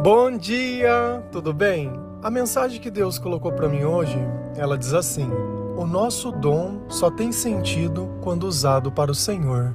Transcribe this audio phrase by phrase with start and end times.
[0.00, 1.92] Bom dia, tudo bem?
[2.22, 4.16] A mensagem que Deus colocou para mim hoje,
[4.56, 5.28] ela diz assim:
[5.76, 9.74] O nosso dom só tem sentido quando usado para o Senhor.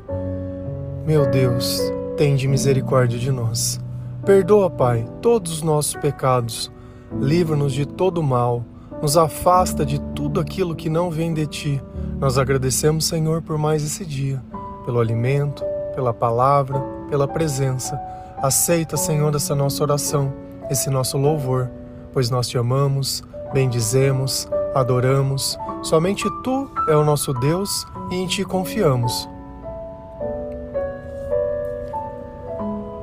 [1.05, 1.77] Meu Deus,
[2.15, 3.81] tende misericórdia de nós.
[4.25, 6.71] Perdoa, Pai, todos os nossos pecados.
[7.19, 8.63] Livra-nos de todo mal.
[9.01, 11.83] Nos afasta de tudo aquilo que não vem de ti.
[12.17, 14.41] Nós agradecemos, Senhor, por mais esse dia,
[14.85, 16.79] pelo alimento, pela palavra,
[17.09, 17.99] pela presença.
[18.43, 20.33] Aceita, Senhor, essa nossa oração,
[20.69, 21.71] esse nosso louvor,
[22.11, 25.57] pois nós te amamos, bendizemos, adoramos.
[25.81, 29.29] Somente tu é o nosso Deus e em ti confiamos.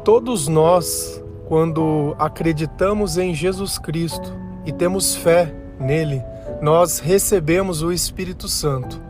[0.05, 4.31] Todos nós, quando acreditamos em Jesus Cristo
[4.67, 6.23] e temos fé nele,
[6.61, 9.01] nós recebemos o Espírito Santo.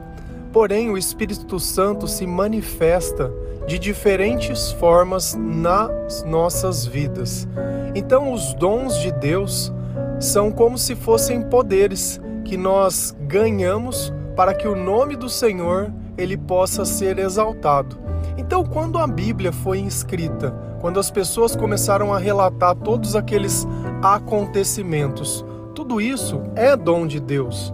[0.53, 3.33] Porém, o Espírito Santo se manifesta
[3.71, 7.47] de diferentes formas nas nossas vidas.
[7.95, 9.73] Então, os dons de Deus
[10.19, 16.37] são como se fossem poderes que nós ganhamos para que o nome do Senhor ele
[16.37, 17.97] possa ser exaltado.
[18.37, 23.69] Então, quando a Bíblia foi escrita, quando as pessoas começaram a relatar todos aqueles
[24.03, 25.45] acontecimentos,
[25.77, 27.73] tudo isso é dom de Deus.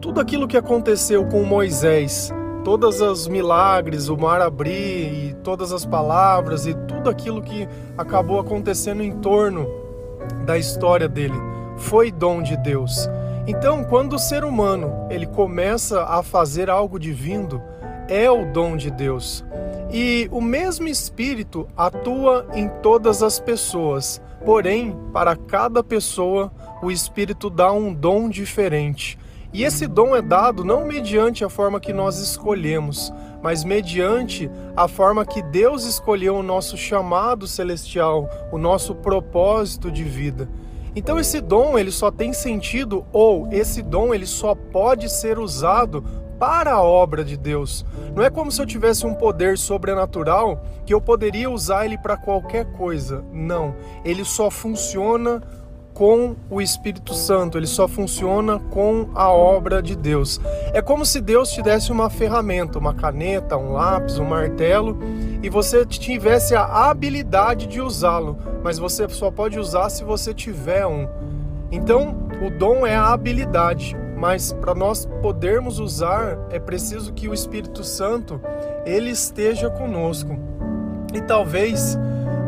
[0.00, 2.32] Tudo aquilo que aconteceu com Moisés,
[2.68, 7.66] todas as milagres, o mar abrir e todas as palavras e tudo aquilo que
[7.96, 9.66] acabou acontecendo em torno
[10.44, 11.40] da história dele
[11.78, 13.08] foi dom de Deus.
[13.46, 17.62] Então, quando o ser humano ele começa a fazer algo divino,
[18.06, 19.42] é o dom de Deus.
[19.90, 27.48] E o mesmo Espírito atua em todas as pessoas, porém, para cada pessoa, o Espírito
[27.48, 29.18] dá um dom diferente.
[29.52, 34.86] E esse dom é dado não mediante a forma que nós escolhemos, mas mediante a
[34.86, 40.48] forma que Deus escolheu o nosso chamado celestial, o nosso propósito de vida.
[40.94, 46.04] Então esse dom ele só tem sentido ou esse dom ele só pode ser usado
[46.38, 47.84] para a obra de Deus.
[48.14, 52.16] Não é como se eu tivesse um poder sobrenatural que eu poderia usar ele para
[52.16, 53.24] qualquer coisa.
[53.32, 55.42] Não, ele só funciona
[55.98, 60.40] com o Espírito Santo, ele só funciona com a obra de Deus.
[60.72, 64.96] É como se Deus te desse uma ferramenta, uma caneta, um lápis, um martelo,
[65.42, 70.86] e você tivesse a habilidade de usá-lo, mas você só pode usar se você tiver
[70.86, 71.08] um.
[71.68, 77.34] Então, o dom é a habilidade, mas para nós podermos usar, é preciso que o
[77.34, 78.40] Espírito Santo
[78.86, 80.38] ele esteja conosco.
[81.12, 81.98] E talvez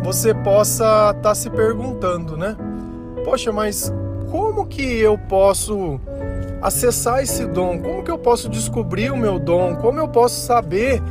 [0.05, 2.57] você possa estar tá se perguntando, né?
[3.25, 3.93] Poxa, mas
[4.31, 6.01] como que eu posso
[6.63, 7.81] acessar esse dom?
[7.81, 9.77] Como que eu posso descobrir o meu dom?
[9.77, 11.03] Como eu posso saber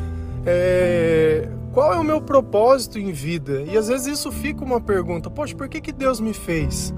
[0.45, 3.61] é, qual é o meu propósito em vida?
[3.61, 6.93] E às vezes isso fica uma pergunta: poxa, por que, que Deus me fez?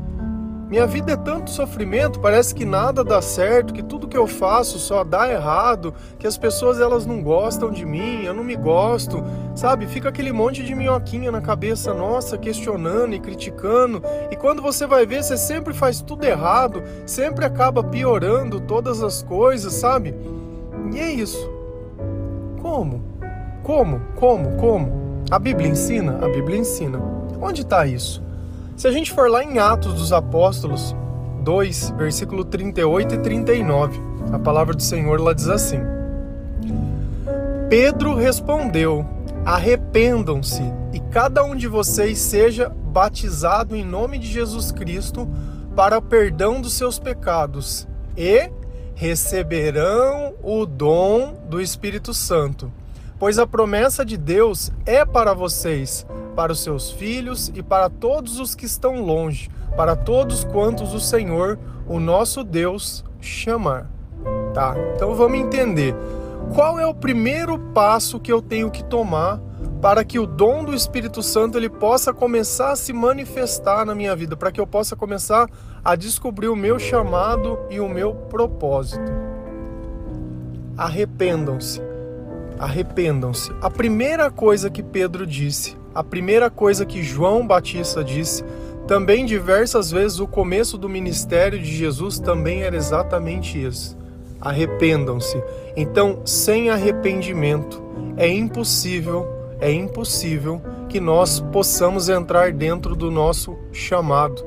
[0.72, 4.80] Minha vida é tanto sofrimento, parece que nada dá certo, que tudo que eu faço
[4.80, 9.22] só dá errado, que as pessoas elas não gostam de mim, eu não me gosto,
[9.54, 9.86] sabe?
[9.86, 14.02] Fica aquele monte de minhoquinha na cabeça nossa, questionando e criticando.
[14.32, 19.22] E quando você vai ver, você sempre faz tudo errado, sempre acaba piorando todas as
[19.22, 20.16] coisas, sabe?
[20.94, 21.52] E é isso.
[22.62, 23.04] Como?
[23.62, 24.00] Como?
[24.16, 24.56] Como?
[24.56, 25.24] Como?
[25.30, 26.18] A Bíblia ensina?
[26.26, 26.98] A Bíblia ensina.
[27.42, 28.24] Onde está isso?
[28.76, 30.96] Se a gente for lá em Atos dos Apóstolos
[31.44, 34.00] 2, versículo 38 e 39,
[34.32, 35.80] a palavra do Senhor lá diz assim:
[37.70, 39.06] Pedro respondeu:
[39.46, 45.28] Arrependam-se e cada um de vocês seja batizado em nome de Jesus Cristo
[45.76, 48.52] para o perdão dos seus pecados e
[48.96, 52.72] receberão o dom do Espírito Santo.
[53.22, 58.40] Pois a promessa de Deus é para vocês, para os seus filhos e para todos
[58.40, 63.88] os que estão longe, para todos quantos o Senhor, o nosso Deus, chamar.
[64.56, 64.74] Tá?
[64.96, 65.94] Então vamos entender.
[66.56, 69.40] Qual é o primeiro passo que eu tenho que tomar
[69.80, 74.16] para que o dom do Espírito Santo ele possa começar a se manifestar na minha
[74.16, 75.48] vida, para que eu possa começar
[75.86, 79.12] a descobrir o meu chamado e o meu propósito?
[80.76, 81.92] Arrependam-se.
[82.62, 83.52] Arrependam-se.
[83.62, 88.46] A primeira coisa que Pedro disse a primeira coisa que João Batista disse,
[88.88, 93.98] também diversas vezes o começo do ministério de Jesus também era exatamente isso.
[94.40, 95.42] Arrependam-se.
[95.76, 97.84] Então, sem arrependimento,
[98.16, 99.28] é impossível,
[99.60, 104.44] é impossível que nós possamos entrar dentro do nosso chamado.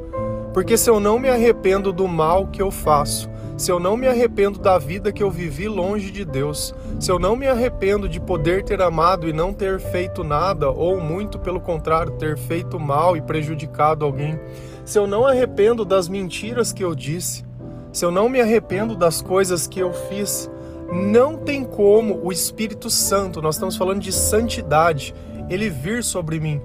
[0.55, 4.09] Porque se eu não me arrependo do mal que eu faço, se eu não me
[4.09, 8.21] arrependo da vida que eu vivi longe de Deus, se eu não me arrependo de
[8.21, 13.17] poder ter amado e não ter feito nada, ou muito pelo contrário, ter feito mal
[13.17, 14.39] e prejudicado alguém,
[14.85, 17.45] se eu não arrependo das mentiras que eu disse,
[17.93, 20.51] se eu não me arrependo das coisas que eu fiz,
[20.93, 25.15] não tem como o Espírito Santo, nós estamos falando de santidade,
[25.49, 26.61] ele vir sobre mim.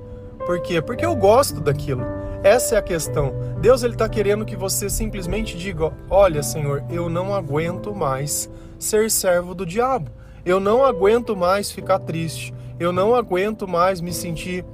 [0.45, 0.81] Por quê?
[0.81, 2.18] Porque eu gosto daquilo.
[2.43, 3.33] Essa é a questão.
[3.59, 9.11] Deus ele está querendo que você simplesmente diga: Olha, Senhor, eu não aguento mais ser
[9.11, 10.09] servo do diabo.
[10.45, 12.53] Eu não aguento mais ficar triste.
[12.79, 14.65] Eu não aguento mais me sentir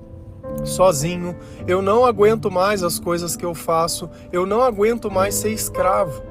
[0.63, 1.35] sozinho.
[1.67, 4.09] Eu não aguento mais as coisas que eu faço.
[4.31, 6.21] Eu não aguento mais ser escravo.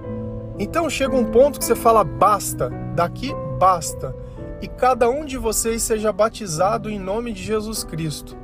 [0.57, 4.15] Então chega um ponto que você fala: basta, daqui basta.
[4.63, 8.37] E cada um de vocês seja batizado em nome de Jesus Cristo.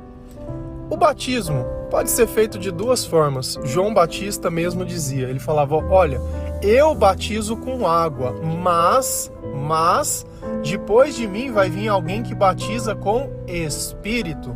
[0.89, 3.59] O batismo pode ser feito de duas formas.
[3.65, 6.19] João Batista mesmo dizia, ele falava: "Olha,
[6.61, 10.25] eu batizo com água, mas mas
[10.63, 14.55] depois de mim vai vir alguém que batiza com espírito".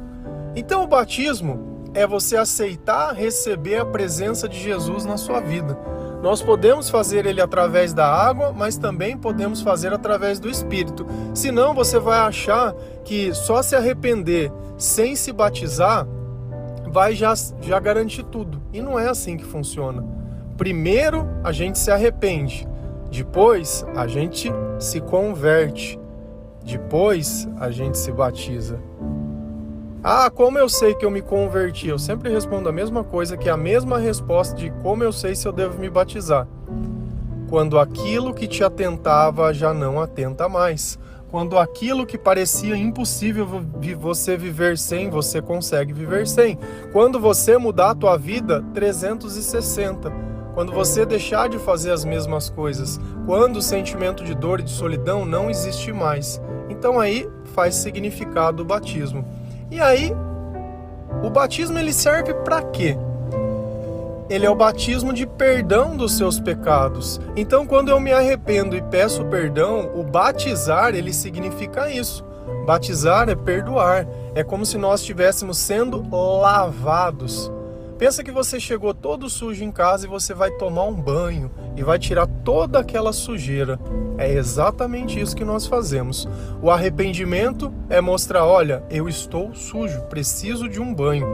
[0.56, 5.78] Então o batismo é você aceitar receber a presença de Jesus na sua vida.
[6.24, 11.06] Nós podemos fazer ele através da água, mas também podemos fazer através do Espírito.
[11.36, 12.74] Senão você vai achar
[13.04, 16.08] que só se arrepender sem se batizar
[16.95, 18.62] vai já, já garantir tudo.
[18.71, 20.01] E não é assim que funciona.
[20.56, 22.65] Primeiro a gente se arrepende,
[23.12, 24.50] depois a gente
[24.80, 26.00] se converte,
[26.63, 28.80] depois a gente se batiza.
[30.01, 31.89] Ah, como eu sei que eu me converti?
[31.89, 35.36] Eu sempre respondo a mesma coisa, que é a mesma resposta de como eu sei
[35.36, 36.48] se eu devo me batizar.
[37.50, 40.98] Quando aquilo que te atentava já não atenta mais
[41.36, 43.46] quando aquilo que parecia impossível
[44.00, 46.58] você viver sem, você consegue viver sem.
[46.94, 50.14] Quando você mudar a tua vida 360,
[50.54, 54.72] quando você deixar de fazer as mesmas coisas, quando o sentimento de dor e de
[54.72, 56.42] solidão não existe mais.
[56.70, 59.28] Então aí faz significado o batismo.
[59.70, 60.14] E aí
[61.22, 62.98] o batismo ele serve para quê?
[64.30, 67.22] Ele é o batismo de perdão dos seus pecados.
[67.36, 72.25] Então, quando eu me arrependo e peço perdão, o batizar, ele significa isso.
[72.66, 74.07] Batizar é perdoar.
[74.33, 77.51] É como se nós estivéssemos sendo lavados.
[78.00, 81.83] Pensa que você chegou todo sujo em casa e você vai tomar um banho e
[81.83, 83.80] vai tirar toda aquela sujeira.
[84.18, 86.27] É exatamente isso que nós fazemos.
[86.62, 91.27] O arrependimento é mostrar: olha, eu estou sujo, preciso de um banho.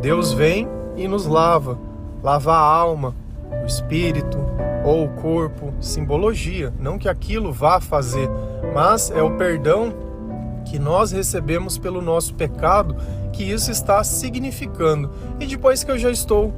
[0.00, 1.76] Deus vem e nos lava
[2.24, 3.14] lavar a alma,
[3.62, 4.38] o espírito
[4.82, 8.28] ou o corpo, simbologia, não que aquilo vá fazer,
[8.74, 9.92] mas é o perdão
[10.64, 12.96] que nós recebemos pelo nosso pecado
[13.30, 15.10] que isso está significando.
[15.38, 16.50] E depois que eu já estou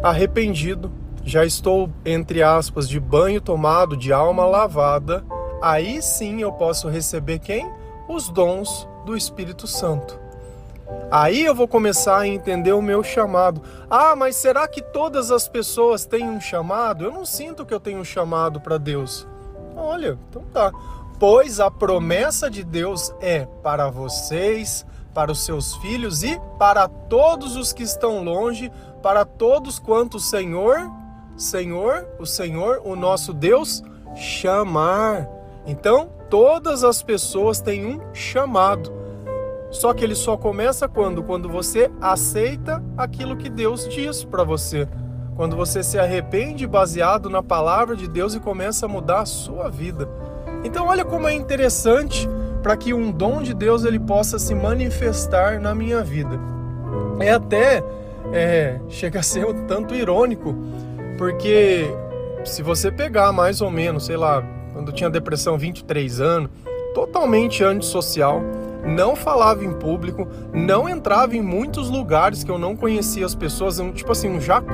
[0.00, 0.92] arrependido,
[1.24, 5.24] já estou, entre aspas, de banho tomado, de alma lavada,
[5.60, 7.68] aí sim eu posso receber quem?
[8.08, 10.29] Os dons do Espírito Santo.
[11.10, 13.60] Aí eu vou começar a entender o meu chamado.
[13.90, 17.04] Ah, mas será que todas as pessoas têm um chamado?
[17.04, 19.26] Eu não sinto que eu tenho um chamado para Deus.
[19.76, 20.70] Olha, então tá.
[21.18, 27.56] Pois a promessa de Deus é para vocês, para os seus filhos e para todos
[27.56, 28.70] os que estão longe,
[29.02, 30.90] para todos quanto o Senhor,
[31.36, 33.82] Senhor, o Senhor, o nosso Deus,
[34.14, 35.28] chamar.
[35.66, 38.99] Então, todas as pessoas têm um chamado.
[39.70, 41.22] Só que ele só começa quando?
[41.22, 44.88] Quando você aceita aquilo que Deus diz para você.
[45.36, 49.68] Quando você se arrepende baseado na palavra de Deus e começa a mudar a sua
[49.70, 50.08] vida.
[50.64, 52.28] Então olha como é interessante
[52.62, 56.38] para que um dom de Deus ele possa se manifestar na minha vida.
[57.20, 57.82] É até
[58.32, 60.54] é, chega a ser um tanto irônico,
[61.16, 61.86] porque
[62.44, 64.42] se você pegar mais ou menos, sei lá,
[64.72, 66.50] quando eu tinha depressão 23 anos,
[66.94, 68.42] totalmente antissocial,
[68.90, 73.80] não falava em público, não entrava em muitos lugares que eu não conhecia as pessoas,
[73.94, 74.72] tipo assim, um jacu,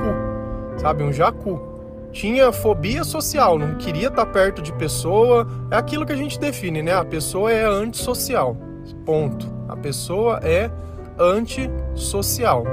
[0.77, 1.03] sabe?
[1.03, 1.75] Um jacu.
[2.11, 5.47] Tinha fobia social, não queria estar perto de pessoa.
[5.69, 6.93] É aquilo que a gente define, né?
[6.93, 8.57] A pessoa é antissocial.
[9.05, 9.47] Ponto.
[9.67, 10.71] A pessoa é
[11.19, 12.63] antissocial.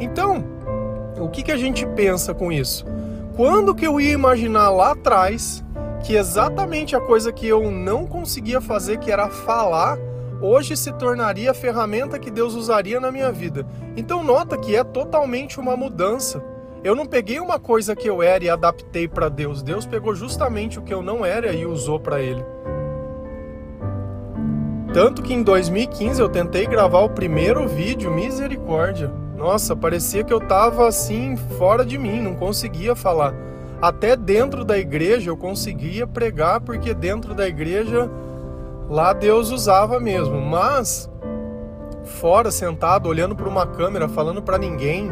[0.00, 0.44] Então,
[1.18, 2.86] o que, que a gente pensa com isso?
[3.34, 5.62] Quando que eu ia imaginar lá atrás
[6.02, 9.98] que exatamente a coisa que eu não conseguia fazer, que era falar,
[10.40, 13.66] hoje se tornaria a ferramenta que Deus usaria na minha vida.
[13.96, 16.42] Então nota que é totalmente uma mudança.
[16.84, 19.62] Eu não peguei uma coisa que eu era e adaptei para Deus.
[19.62, 22.44] Deus pegou justamente o que eu não era e usou para ele.
[24.92, 29.12] Tanto que em 2015 eu tentei gravar o primeiro vídeo, misericórdia.
[29.36, 33.34] Nossa, parecia que eu tava assim fora de mim, não conseguia falar.
[33.82, 38.10] até dentro da igreja eu conseguia pregar, porque dentro da igreja
[38.88, 41.10] lá Deus usava mesmo, mas
[42.04, 45.10] fora sentado olhando para uma câmera, falando para ninguém,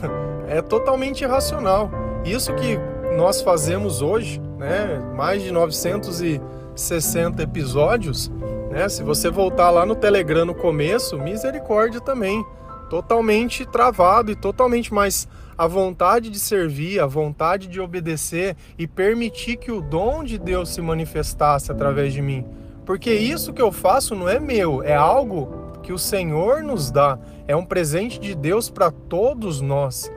[0.48, 1.90] é totalmente irracional.
[2.24, 2.78] Isso que
[3.16, 8.30] nós fazemos hoje, né, mais de 960 episódios,
[8.70, 12.44] né, se você voltar lá no Telegram no começo, misericórdia também,
[12.88, 19.56] totalmente travado e totalmente mais a vontade de servir, a vontade de obedecer e permitir
[19.56, 22.44] que o dom de Deus se manifestasse através de mim.
[22.90, 27.16] Porque isso que eu faço não é meu, é algo que o Senhor nos dá,
[27.46, 30.10] é um presente de Deus para todos nós.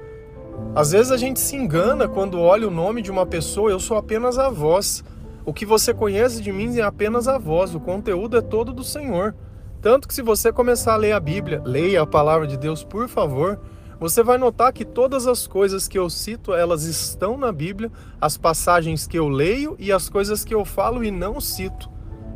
[0.73, 3.95] Às vezes a gente se engana quando olha o nome de uma pessoa, eu sou
[3.95, 5.03] apenas a voz.
[5.45, 8.83] O que você conhece de mim é apenas a voz, o conteúdo é todo do
[8.83, 9.35] Senhor.
[9.79, 13.07] Tanto que se você começar a ler a Bíblia, leia a palavra de Deus, por
[13.07, 13.59] favor,
[13.99, 18.35] você vai notar que todas as coisas que eu cito, elas estão na Bíblia, as
[18.35, 21.92] passagens que eu leio e as coisas que eu falo e não cito.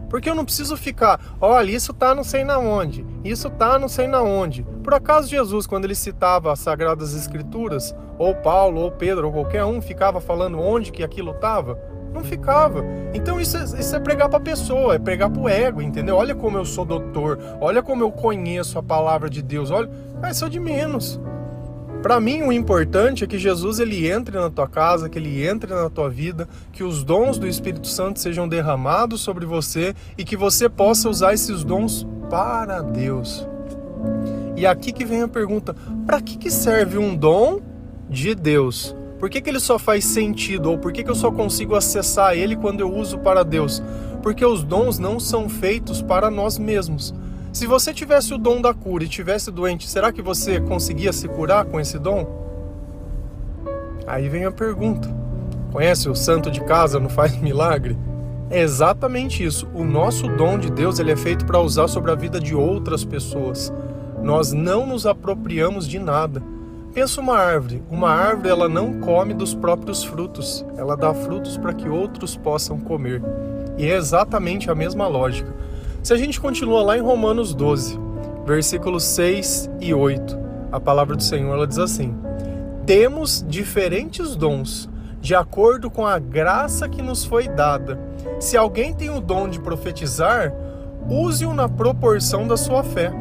[0.09, 3.87] Porque eu não preciso ficar, olha, isso tá não sei na onde, isso tá não
[3.87, 4.63] sei na onde.
[4.83, 9.65] Por acaso Jesus, quando ele citava as Sagradas Escrituras, ou Paulo, ou Pedro, ou qualquer
[9.65, 11.77] um, ficava falando onde que aquilo estava?
[12.13, 12.83] Não ficava.
[13.13, 16.15] Então isso é, isso é pregar para a pessoa, é pregar para o ego, entendeu?
[16.15, 19.89] Olha como eu sou doutor, olha como eu conheço a palavra de Deus, olha,
[20.21, 21.19] ah, isso é de menos.
[22.01, 25.73] Para mim, o importante é que Jesus ele entre na tua casa, que ele entre
[25.73, 30.37] na tua vida, que os dons do Espírito Santo sejam derramados sobre você e que
[30.37, 33.47] você possa usar esses dons para Deus.
[34.55, 35.75] E aqui que vem a pergunta:
[36.05, 37.59] para que, que serve um dom
[38.09, 38.95] de Deus?
[39.19, 40.71] Por que, que ele só faz sentido?
[40.71, 43.81] Ou por que, que eu só consigo acessar ele quando eu uso para Deus?
[44.21, 47.13] Porque os dons não são feitos para nós mesmos.
[47.51, 51.27] Se você tivesse o dom da cura e tivesse doente, será que você conseguia se
[51.27, 52.25] curar com esse dom?
[54.05, 55.09] Aí vem a pergunta:
[55.71, 57.97] conhece o santo de casa não faz milagre?
[58.49, 59.67] É exatamente isso.
[59.73, 63.03] O nosso dom de Deus ele é feito para usar sobre a vida de outras
[63.03, 63.73] pessoas.
[64.23, 66.41] Nós não nos apropriamos de nada.
[66.93, 67.83] Pensa uma árvore.
[67.91, 70.65] Uma árvore ela não come dos próprios frutos.
[70.77, 73.21] Ela dá frutos para que outros possam comer.
[73.77, 75.53] E é exatamente a mesma lógica.
[76.07, 77.99] Se a gente continua lá em Romanos 12,
[78.45, 80.39] versículos 6 e 8,
[80.71, 82.15] a palavra do Senhor ela diz assim:
[82.85, 87.99] Temos diferentes dons, de acordo com a graça que nos foi dada.
[88.39, 90.53] Se alguém tem o dom de profetizar,
[91.09, 93.11] use-o na proporção da sua fé.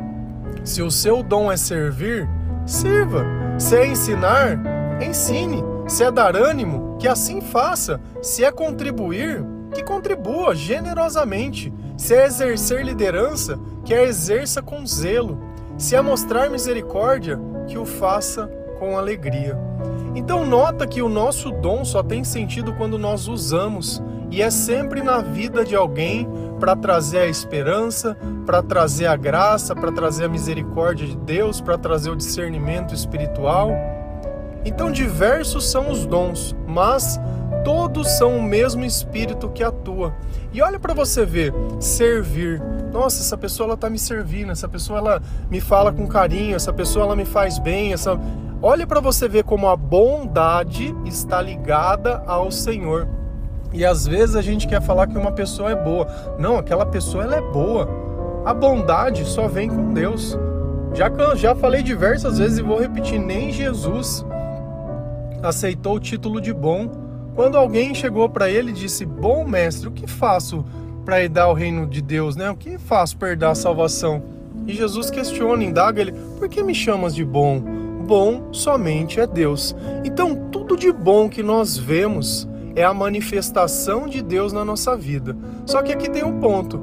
[0.62, 2.28] Se o seu dom é servir,
[2.64, 3.24] sirva.
[3.58, 4.60] Se é ensinar,
[5.04, 5.60] ensine.
[5.88, 8.00] Se é dar ânimo, que assim faça.
[8.22, 11.72] Se é contribuir, que contribua generosamente.
[11.96, 15.38] Se é exercer liderança, que a exerça com zelo.
[15.78, 18.46] Se é mostrar misericórdia, que o faça
[18.78, 19.58] com alegria.
[20.14, 25.02] Então nota que o nosso dom só tem sentido quando nós usamos e é sempre
[25.02, 30.28] na vida de alguém para trazer a esperança, para trazer a graça, para trazer a
[30.28, 33.70] misericórdia de Deus, para trazer o discernimento espiritual.
[34.64, 37.20] Então diversos são os dons, mas
[37.66, 40.14] todos são o mesmo espírito que atua.
[40.52, 42.62] E olha para você ver, servir.
[42.92, 46.72] Nossa, essa pessoa ela tá me servindo, essa pessoa ela me fala com carinho, essa
[46.72, 48.16] pessoa ela me faz bem, essa
[48.62, 53.08] Olha para você ver como a bondade está ligada ao Senhor.
[53.72, 56.06] E às vezes a gente quer falar que uma pessoa é boa.
[56.38, 57.88] Não, aquela pessoa ela é boa.
[58.44, 60.38] A bondade só vem com Deus.
[60.94, 64.24] Já já falei diversas vezes e vou repetir, nem Jesus
[65.42, 67.05] aceitou o título de bom
[67.36, 70.64] quando alguém chegou para ele e disse: Bom mestre, o que faço
[71.04, 72.34] para herdar o reino de Deus?
[72.34, 72.50] Né?
[72.50, 74.22] O que faço para herdar a salvação?
[74.66, 77.60] E Jesus questiona, indaga ele: Por que me chamas de bom?
[78.06, 79.76] Bom somente é Deus.
[80.02, 85.36] Então, tudo de bom que nós vemos é a manifestação de Deus na nossa vida.
[85.66, 86.80] Só que aqui tem um ponto.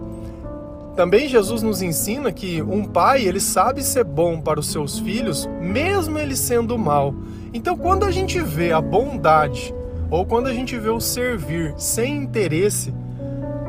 [0.95, 5.50] Também Jesus nos ensina que um pai, ele sabe ser bom para os seus filhos,
[5.60, 7.15] mesmo ele sendo mal.
[7.53, 9.74] Então, quando a gente vê a bondade
[10.13, 12.93] ou quando a gente vê o servir sem interesse,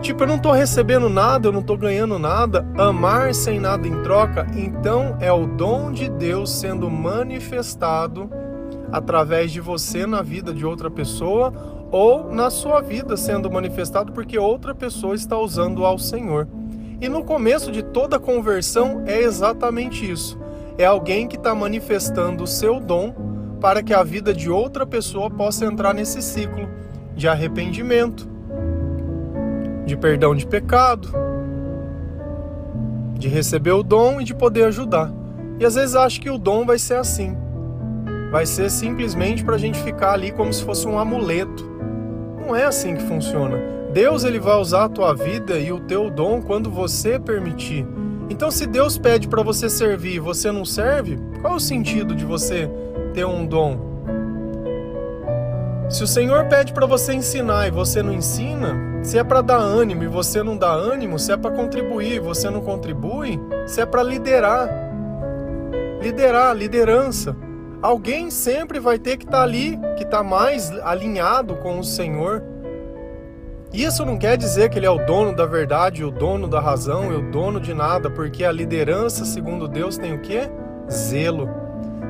[0.03, 4.03] tipo, eu não estou recebendo nada, eu não estou ganhando nada, amar sem nada em
[4.03, 8.29] troca, então é o dom de Deus sendo manifestado
[8.93, 11.51] através de você na vida de outra pessoa
[11.91, 16.47] ou na sua vida sendo manifestado porque outra pessoa está usando ao Senhor.
[17.01, 20.39] E no começo de toda conversão é exatamente isso.
[20.77, 23.34] É alguém que está manifestando o seu dom
[23.65, 26.69] para que a vida de outra pessoa possa entrar nesse ciclo
[27.17, 28.29] de arrependimento,
[29.87, 31.09] de perdão de pecado,
[33.15, 35.11] de receber o dom e de poder ajudar.
[35.59, 37.35] E às vezes acho que o dom vai ser assim.
[38.31, 41.65] Vai ser simplesmente para a gente ficar ali como se fosse um amuleto.
[42.47, 43.57] Não é assim que funciona.
[43.95, 47.87] Deus ele vai usar a tua vida e o teu dom quando você permitir.
[48.29, 52.15] Então, se Deus pede para você servir e você não serve, qual é o sentido
[52.15, 52.71] de você
[53.15, 53.95] ter um dom?
[55.89, 59.59] Se o Senhor pede para você ensinar e você não ensina, se é para dar
[59.59, 63.81] ânimo e você não dá ânimo, se é para contribuir e você não contribui, se
[63.81, 64.69] é para liderar,
[66.03, 67.37] liderar, liderança,
[67.81, 72.43] alguém sempre vai ter que estar tá ali, que está mais alinhado com o Senhor.
[73.73, 77.13] Isso não quer dizer que ele é o dono da verdade, o dono da razão
[77.13, 80.49] e o dono de nada, porque a liderança, segundo Deus, tem o quê?
[80.91, 81.64] Zelo.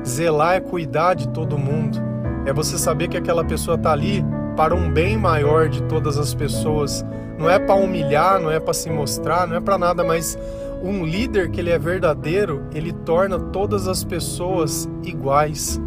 [0.05, 4.23] Zelar é cuidar de todo mundo é você saber que aquela pessoa está ali
[4.55, 7.03] para um bem maior de todas as pessoas.
[7.37, 10.37] Não é para humilhar, não é para se mostrar, não é para nada, mas
[10.81, 15.81] um líder que ele é verdadeiro, ele torna todas as pessoas iguais.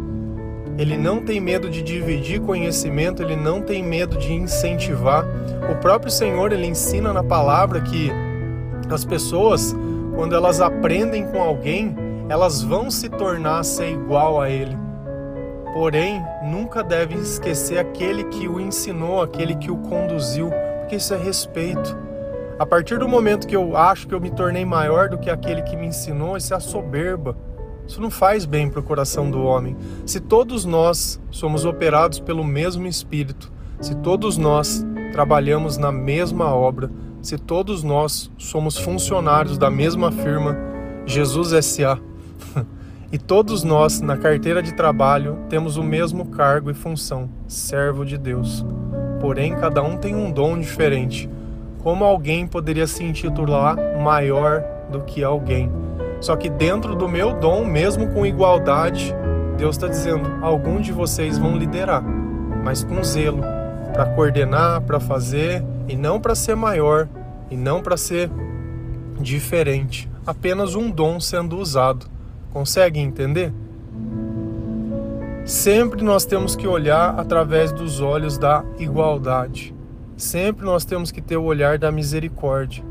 [0.77, 5.25] Ele não tem medo de dividir conhecimento, ele não tem medo de incentivar.
[5.71, 8.11] O próprio Senhor, ele ensina na palavra que
[8.89, 9.75] as pessoas,
[10.15, 11.95] quando elas aprendem com alguém,
[12.29, 14.77] elas vão se tornar ser igual a ele.
[15.73, 21.17] Porém, nunca deve esquecer aquele que o ensinou, aquele que o conduziu, porque isso é
[21.17, 21.97] respeito.
[22.59, 25.63] A partir do momento que eu acho que eu me tornei maior do que aquele
[25.63, 27.35] que me ensinou, isso é a soberba.
[27.87, 29.75] Isso não faz bem para o coração do homem.
[30.05, 36.91] Se todos nós somos operados pelo mesmo Espírito, se todos nós trabalhamos na mesma obra,
[37.21, 40.55] se todos nós somos funcionários da mesma firma,
[41.05, 41.97] Jesus S.A.,
[43.11, 48.17] e todos nós, na carteira de trabalho, temos o mesmo cargo e função, servo de
[48.17, 48.65] Deus.
[49.19, 51.29] Porém, cada um tem um dom diferente.
[51.83, 55.71] Como alguém poderia se intitular maior do que alguém?
[56.21, 59.15] Só que dentro do meu dom, mesmo com igualdade,
[59.57, 62.03] Deus está dizendo: algum de vocês vão liderar,
[62.63, 63.41] mas com zelo,
[63.93, 67.07] para coordenar, para fazer, e não para ser maior,
[67.49, 68.29] e não para ser
[69.19, 70.09] diferente.
[70.25, 72.05] Apenas um dom sendo usado.
[72.51, 73.53] Consegue entender?
[75.45, 79.73] Sempre nós temos que olhar através dos olhos da igualdade.
[80.15, 82.83] Sempre nós temos que ter o olhar da misericórdia.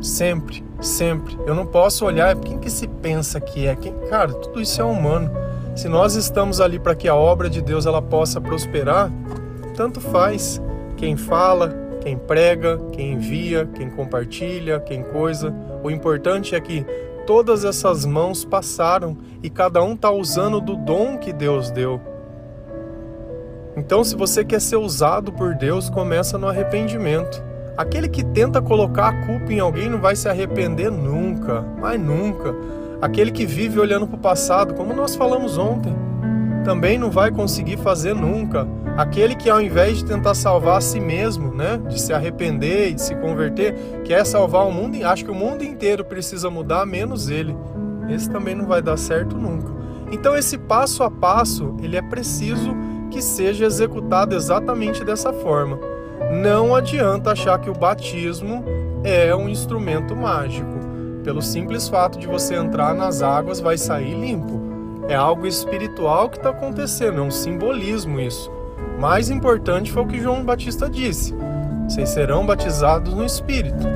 [0.00, 1.36] Sempre, sempre.
[1.46, 3.74] Eu não posso olhar quem que se pensa que é.
[3.74, 5.30] Quem, cara, tudo isso é humano.
[5.74, 9.10] Se nós estamos ali para que a obra de Deus ela possa prosperar,
[9.76, 10.62] tanto faz.
[10.96, 15.54] Quem fala, quem prega, quem envia, quem compartilha, quem coisa.
[15.82, 16.84] O importante é que
[17.28, 22.00] todas essas mãos passaram e cada um está usando do dom que Deus deu.
[23.76, 27.44] Então, se você quer ser usado por Deus, começa no arrependimento.
[27.76, 32.54] Aquele que tenta colocar a culpa em alguém não vai se arrepender nunca, mas nunca.
[32.98, 35.94] Aquele que vive olhando para o passado, como nós falamos ontem,
[36.64, 38.66] também não vai conseguir fazer nunca.
[38.98, 42.94] Aquele que ao invés de tentar salvar a si mesmo, né, de se arrepender e
[42.94, 43.72] de se converter,
[44.04, 47.56] quer salvar o mundo, acha que o mundo inteiro precisa mudar, menos ele.
[48.08, 49.72] Esse também não vai dar certo nunca.
[50.10, 52.74] Então esse passo a passo, ele é preciso
[53.08, 55.78] que seja executado exatamente dessa forma.
[56.32, 58.64] Não adianta achar que o batismo
[59.04, 60.76] é um instrumento mágico.
[61.22, 64.60] Pelo simples fato de você entrar nas águas, vai sair limpo.
[65.08, 68.57] É algo espiritual que está acontecendo, é um simbolismo isso.
[68.98, 71.34] Mais importante foi o que João Batista disse:
[71.88, 73.86] vocês serão batizados no Espírito.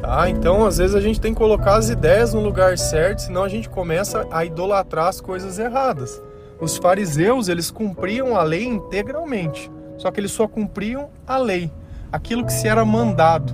[0.00, 0.28] Tá?
[0.30, 3.48] Então, às vezes a gente tem que colocar as ideias no lugar certo, senão a
[3.48, 6.22] gente começa a idolatrar as coisas erradas.
[6.60, 11.70] Os fariseus, eles cumpriam a lei integralmente, só que eles só cumpriam a lei,
[12.12, 13.52] aquilo que se era mandado.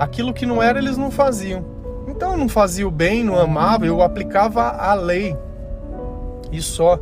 [0.00, 1.64] Aquilo que não era, eles não faziam.
[2.08, 5.36] Então, eu não fazia o bem, não amava, eu aplicava a lei.
[6.50, 6.98] E só.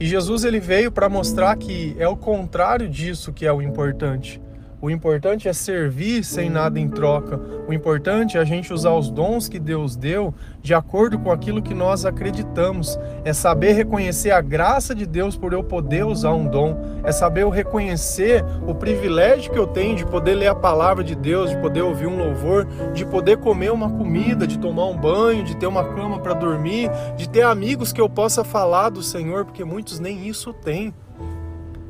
[0.00, 4.40] E Jesus ele veio para mostrar que é o contrário disso que é o importante.
[4.82, 7.38] O importante é servir sem nada em troca.
[7.68, 11.60] O importante é a gente usar os dons que Deus deu de acordo com aquilo
[11.60, 12.98] que nós acreditamos.
[13.22, 16.80] É saber reconhecer a graça de Deus por eu poder usar um dom.
[17.04, 21.14] É saber eu reconhecer o privilégio que eu tenho de poder ler a palavra de
[21.14, 25.44] Deus, de poder ouvir um louvor, de poder comer uma comida, de tomar um banho,
[25.44, 29.44] de ter uma cama para dormir, de ter amigos que eu possa falar do Senhor,
[29.44, 30.94] porque muitos nem isso têm.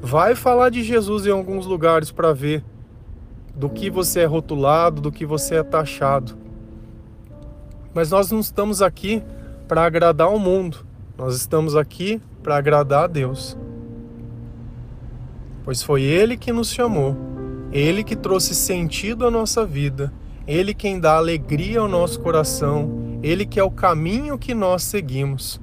[0.03, 2.65] Vai falar de Jesus em alguns lugares para ver
[3.61, 6.35] do que você é rotulado, do que você é taxado.
[7.93, 9.23] Mas nós não estamos aqui
[9.69, 10.79] para agradar o mundo,
[11.19, 13.59] nós estamos aqui para agradar a Deus.
[15.63, 17.15] Pois foi Ele que nos chamou,
[17.71, 20.11] Ele que trouxe sentido à nossa vida,
[20.47, 25.61] Ele quem dá alegria ao nosso coração, Ele que é o caminho que nós seguimos.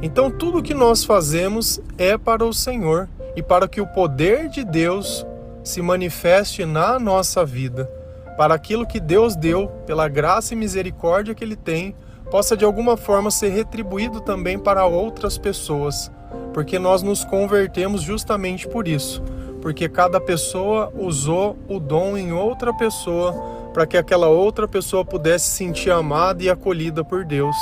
[0.00, 4.64] Então tudo que nós fazemos é para o Senhor e para que o poder de
[4.64, 5.26] Deus
[5.64, 7.90] se manifeste na nossa vida,
[8.36, 11.96] para aquilo que Deus deu, pela graça e misericórdia que Ele tem,
[12.30, 16.12] possa de alguma forma ser retribuído também para outras pessoas,
[16.52, 19.22] porque nós nos convertemos justamente por isso,
[19.62, 23.32] porque cada pessoa usou o dom em outra pessoa
[23.72, 27.56] para que aquela outra pessoa pudesse se sentir amada e acolhida por Deus.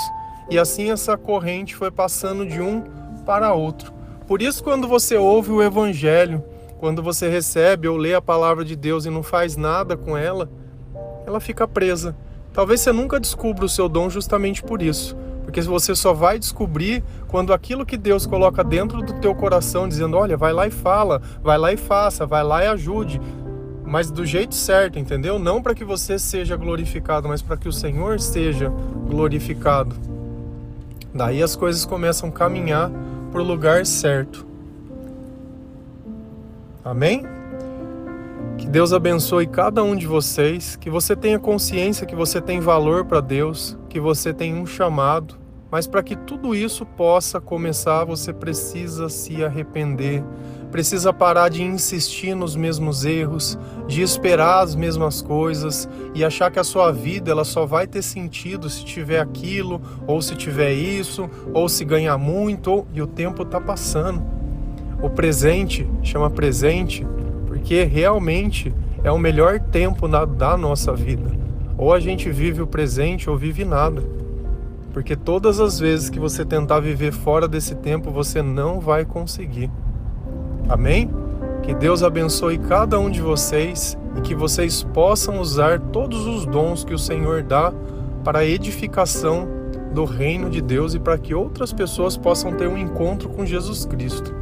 [0.51, 2.83] E assim essa corrente foi passando de um
[3.25, 3.93] para outro.
[4.27, 6.45] Por isso, quando você ouve o Evangelho,
[6.83, 10.51] quando você recebe ou lê a palavra de Deus e não faz nada com ela,
[11.25, 12.16] ela fica presa.
[12.53, 17.05] Talvez você nunca descubra o seu dom justamente por isso, porque você só vai descobrir
[17.29, 21.23] quando aquilo que Deus coloca dentro do teu coração, dizendo: olha, vai lá e fala,
[21.40, 23.21] vai lá e faça, vai lá e ajude,
[23.85, 25.38] mas do jeito certo, entendeu?
[25.38, 28.73] Não para que você seja glorificado, mas para que o Senhor seja
[29.09, 29.95] glorificado.
[31.14, 32.90] Daí as coisas começam a caminhar
[33.31, 34.51] para o lugar certo.
[36.85, 37.25] Amém?
[38.59, 43.05] Que Deus abençoe cada um de vocês, que você tenha consciência que você tem valor
[43.05, 45.37] para Deus, que você tem um chamado,
[45.71, 50.23] mas para que tudo isso possa começar, você precisa se arrepender,
[50.71, 56.59] precisa parar de insistir nos mesmos erros, de esperar as mesmas coisas e achar que
[56.59, 61.29] a sua vida ela só vai ter sentido se tiver aquilo, ou se tiver isso,
[61.55, 62.87] ou se ganhar muito, ou...
[62.92, 64.41] e o tempo está passando.
[65.03, 67.05] O presente chama presente
[67.47, 71.31] porque realmente é o melhor tempo na, da nossa vida.
[71.77, 74.03] Ou a gente vive o presente ou vive nada.
[74.93, 79.71] Porque todas as vezes que você tentar viver fora desse tempo, você não vai conseguir.
[80.69, 81.11] Amém?
[81.62, 86.85] Que Deus abençoe cada um de vocês e que vocês possam usar todos os dons
[86.85, 87.73] que o Senhor dá
[88.23, 89.49] para a edificação
[89.93, 93.85] do reino de Deus e para que outras pessoas possam ter um encontro com Jesus
[93.85, 94.41] Cristo.